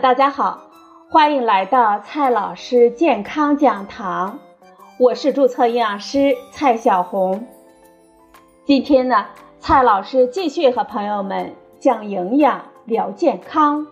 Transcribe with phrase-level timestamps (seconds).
[0.00, 0.60] 大家好，
[1.08, 4.40] 欢迎来到蔡老师健康讲堂，
[4.98, 7.46] 我是注册营养师蔡小红。
[8.64, 9.26] 今天呢，
[9.60, 13.86] 蔡老师继续和朋友们讲营养聊健康。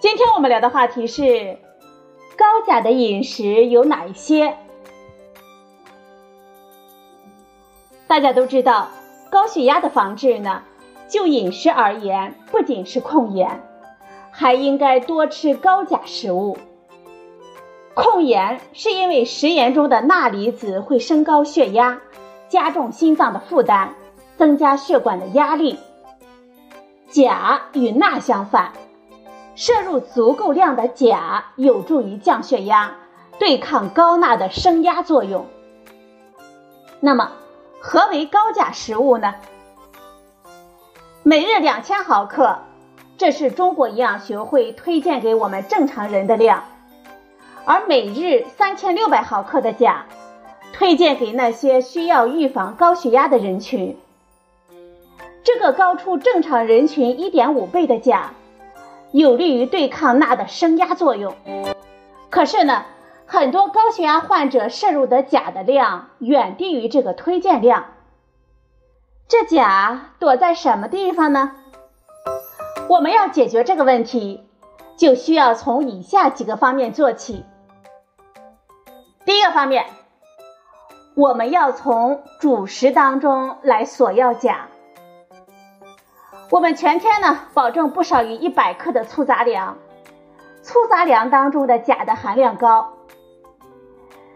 [0.00, 1.58] 今天我们聊的话题是
[2.38, 4.56] 高钾的饮食有哪一些？
[8.06, 8.88] 大家都知道，
[9.30, 10.62] 高血压的防治呢？
[11.12, 13.60] 就饮食而言，不仅是控盐，
[14.30, 16.56] 还应该多吃高钾食物。
[17.92, 22.00] 控盐是因为食盐中的钠离子会升高血压，
[22.48, 23.88] 加重心脏的负担，
[24.38, 25.78] 增加血管的压力。
[27.10, 28.72] 钾与钠相反，
[29.54, 32.96] 摄入足够量的钾有助于降血压，
[33.38, 35.44] 对抗高钠的升压作用。
[37.00, 37.32] 那么，
[37.82, 39.34] 何为高钾食物呢？
[41.24, 42.58] 每日两千毫克，
[43.16, 46.64] 这是中国营养学会推荐给我们正常人的量，
[47.64, 50.06] 而每日三千六百毫克的钾，
[50.72, 53.96] 推荐给那些需要预防高血压的人群。
[55.44, 58.32] 这个高出正常人群一点五倍的钾，
[59.12, 61.36] 有利于对抗钠的升压作用。
[62.30, 62.82] 可是呢，
[63.26, 67.84] 很多高血压患者摄入的钾的量远低于这个推荐量。
[69.32, 71.52] 这钾躲在什么地方呢？
[72.86, 74.46] 我们要解决这个问题，
[74.98, 77.46] 就需要从以下几个方面做起。
[79.24, 79.86] 第一个方面，
[81.14, 84.68] 我们要从主食当中来索要钾。
[86.50, 89.78] 我们全天呢，保证不少于一百克的粗杂粮，
[90.60, 92.92] 粗杂粮当中的钾的含量高，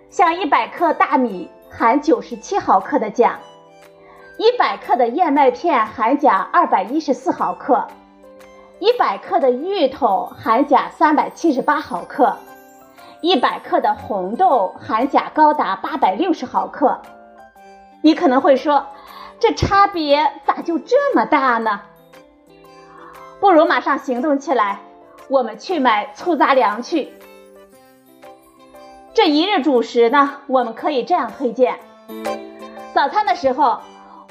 [0.08, 3.38] 像一百克大米含九十七毫克的钾。
[4.38, 7.86] 一百克的燕麦片含钾二百一十四毫克，
[8.78, 12.36] 一百克的芋头含钾三百七十八毫克，
[13.22, 17.00] 一百克的红豆含钾高达八百六十毫克。
[18.02, 18.84] 你可能会说，
[19.40, 21.80] 这差别咋就这么大呢？
[23.40, 24.80] 不如马上行动起来，
[25.28, 27.10] 我们去买粗杂粮去。
[29.14, 31.78] 这一日主食呢，我们可以这样推荐：
[32.92, 33.80] 早餐的时候。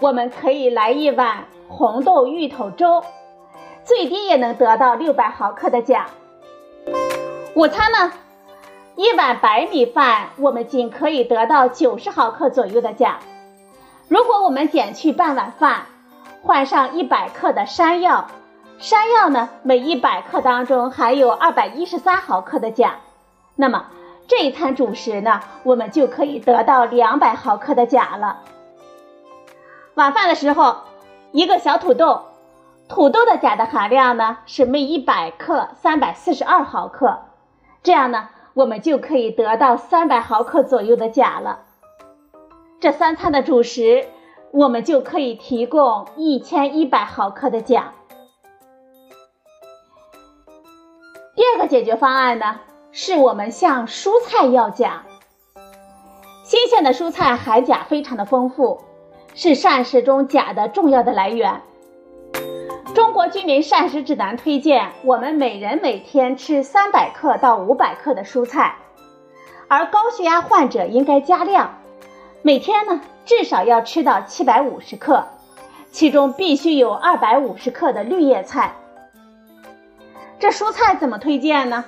[0.01, 3.03] 我们可以来一碗红豆芋头粥，
[3.85, 6.07] 最低也能得到六百毫克的钾。
[7.53, 8.11] 午餐呢，
[8.95, 13.19] 一碗白米饭，我们仅可以得到九十毫克左右的钾。
[14.09, 15.85] 如果我们减去半碗饭，
[16.43, 18.27] 换上一百克的山药，
[18.77, 22.95] 山药呢，每一百克当中含有二百一十三毫克的钾，
[23.55, 23.85] 那么
[24.27, 28.41] 这一餐主食呢，我们就可以得到两百毫克的钾了。
[29.95, 30.75] 晚饭的时候，
[31.31, 32.23] 一个小土豆，
[32.89, 37.19] 土豆的钾的含量呢是每一百克三百四十二毫克，
[37.81, 41.59] 这样呢，我们就可以得到三百毫克左右的钾了。
[42.81, 44.05] 这三餐的主食，
[44.51, 47.93] 我们就可以提供一千一百毫克的钾。
[51.35, 52.59] 第二个解决方案呢，
[52.91, 55.03] 是我们向蔬菜要钾。
[56.43, 58.81] 新鲜的蔬菜含钾非常的丰富。
[59.35, 61.61] 是膳食中钾的重要的来源。
[62.93, 68.77] 中国居民膳食指南推荐我们每人每天吃三百克到五百克的蔬菜，
[69.67, 71.77] 而高血压患者应该加量，
[72.41, 75.25] 每天呢至少要吃到七百五十克，
[75.91, 78.73] 其中必须有二百五十克的绿叶菜。
[80.39, 81.83] 这蔬菜怎么推荐呢？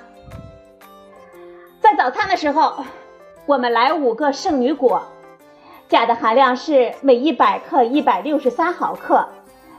[1.80, 2.84] 在早餐的时候，
[3.46, 5.02] 我们来五个圣女果。
[5.88, 9.26] 钾的含量是每一百克一百六十三毫克，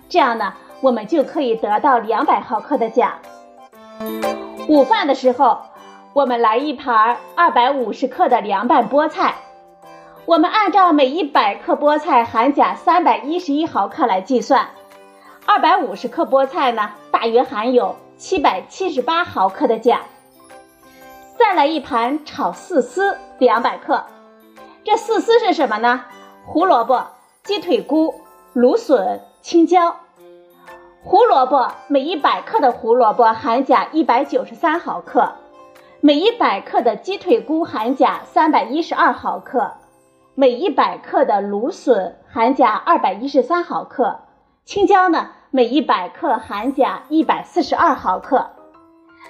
[0.10, 3.20] 这样呢，我们就可以得到两百毫克的钾。
[4.68, 5.60] 午饭的时候，
[6.14, 9.36] 我们来一盘二百五十克的凉拌菠菜，
[10.26, 14.68] 我们按照每一百克菠菜含钾三百一十一毫克来计算，
[15.46, 20.02] 二百五十克菠菜呢，大约含有七百七十八毫克的钾。
[21.38, 24.04] 再来一盘炒四丝，两百克。
[24.92, 26.06] 这四丝是什么呢？
[26.48, 27.06] 胡萝卜、
[27.44, 28.16] 鸡腿菇、
[28.54, 29.96] 芦笋、青椒。
[31.04, 35.34] 胡萝卜每一百克的胡萝卜含钾一百九十三毫克，
[36.02, 39.74] 每一百克的鸡腿菇含钾三百一十二毫克，
[40.34, 44.22] 每一百克的芦笋含钾二百一十三毫克，
[44.66, 48.50] 青椒呢每一百克含钾一百四十二毫克。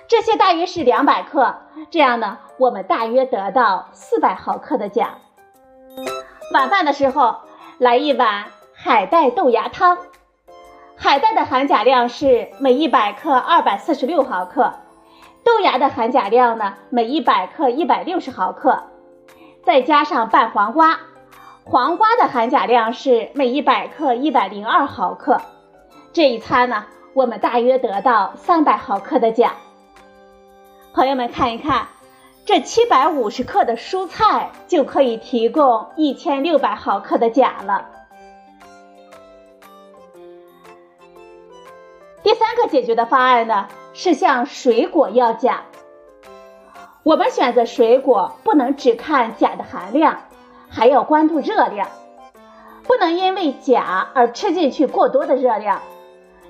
[0.08, 1.54] 这些大约是两百克，
[1.92, 5.18] 这样呢，我们大约得到四百毫克的钾。
[6.52, 7.36] 晚饭的时候
[7.78, 9.98] 来一碗海带豆芽汤。
[10.96, 14.74] 海带的含钾量是每一百克二百四十六毫克，
[15.46, 18.84] 豆芽的含钾量呢每一百克一百六十毫克，
[19.64, 21.00] 再加上拌黄瓜，
[21.64, 25.40] 黄瓜的含钾量是每一百克一百零二毫克，
[26.12, 29.54] 这一餐呢，我们大约得到三百毫克的钾。
[30.94, 31.88] 朋友们看一看，
[32.50, 37.88] 这七百五十克的蔬菜就可以提供一千六百毫克的钾了。
[42.24, 45.66] 第三个解决的方案呢，是向水果要钾。
[47.04, 50.22] 我们选择水果不能只看钾的含量，
[50.70, 51.88] 还要关注热量，
[52.82, 55.84] 不能因为钾而吃进去过多的热量，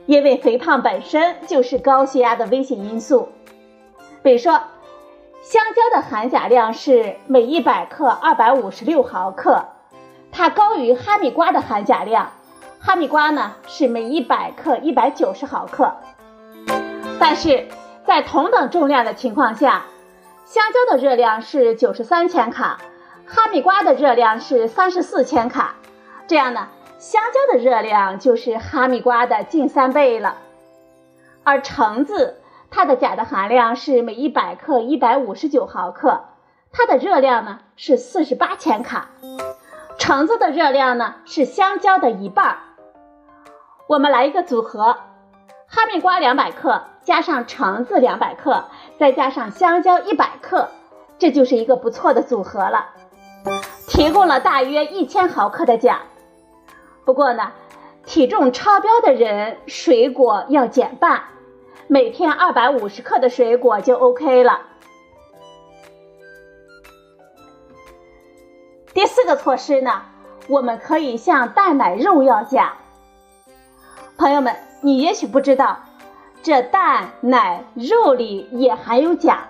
[0.06, 3.28] 因为肥胖本身就是高血压的危险因素。
[4.24, 4.62] 比如说，
[5.52, 9.66] 香蕉的含钾量是每一百克二百五十六毫克，
[10.32, 12.34] 它高于哈密瓜的含钾量。
[12.80, 15.92] 哈密瓜呢是每一百克一百九十毫克，
[17.20, 17.68] 但是
[18.06, 19.86] 在同等重量的情况下，
[20.46, 22.78] 香蕉的热量是九十三千卡，
[23.26, 25.78] 哈密瓜的热量是三十四千卡，
[26.28, 26.68] 这样呢，
[27.00, 30.38] 香蕉的热量就是哈密瓜的近三倍了，
[31.44, 32.39] 而橙子。
[32.72, 36.22] 它的钾的含量是每一百克一百五十九毫克，
[36.72, 39.10] 它的热量呢是四十八千卡，
[39.98, 42.58] 橙子的热量呢是香蕉的一半儿。
[43.88, 44.98] 我们来一个组合，
[45.68, 48.66] 哈密瓜两百克加上橙子两百克，
[49.00, 50.70] 再加上香蕉一百克，
[51.18, 52.86] 这就是一个不错的组合了，
[53.88, 56.02] 提供了大约一千毫克的钾。
[57.04, 57.52] 不过呢，
[58.06, 61.24] 体重超标的人水果要减半。
[61.92, 64.62] 每天二百五十克的水果就 OK 了。
[68.94, 70.04] 第四个措施呢，
[70.48, 72.76] 我们可以向蛋奶肉要钾。
[74.20, 75.80] 朋友们，你也许不知道，
[76.44, 79.48] 这蛋奶肉里也含有钾。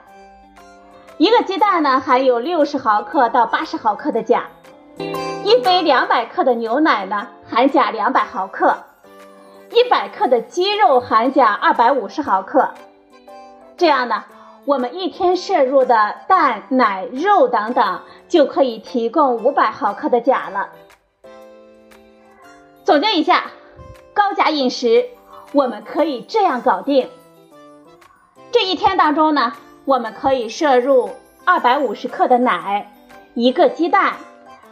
[1.17, 4.45] 一个鸡蛋呢，含有六十毫克到八十毫克的钾。
[5.43, 8.77] 一杯两百克的牛奶呢，含钾两百毫克。
[9.71, 12.71] 一百克的鸡肉含钾二百五十毫克，
[13.77, 14.23] 这样呢，
[14.65, 20.69] 我们一天摄入的蛋、奶、肉等等就可以提供五百毫克的钾了。
[22.83, 23.51] 总结一下，
[24.15, 25.05] 高钾饮食
[25.51, 27.07] 我们可以这样搞定：
[28.51, 29.53] 这一天当中呢，
[29.85, 31.11] 我们可以摄入
[31.45, 32.91] 二百五十克的奶，
[33.35, 34.15] 一个鸡蛋，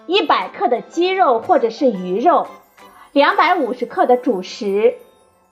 [0.08, 2.48] 一百克的鸡肉或者是鱼肉。
[3.18, 4.94] 两百五十克的主食，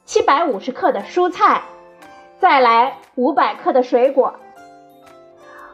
[0.03, 1.63] 七百五十克的蔬菜，
[2.37, 4.35] 再来五百克的水果。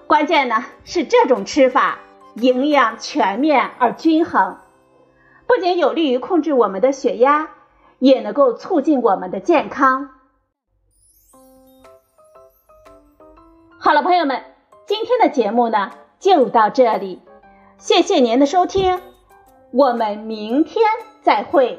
[0.08, 2.00] 关键呢是这种吃法
[2.36, 4.56] 营养全面而均衡，
[5.46, 7.50] 不仅有利于控制我们的血压，
[8.00, 10.12] 也能够促进我们的健康。
[13.78, 14.46] 好了，朋友们，
[14.88, 15.92] 今天的节目呢
[16.22, 17.22] 就到这里，
[17.78, 19.02] 谢谢您的收听，
[19.72, 21.12] 我们明天。
[21.22, 21.78] 再会。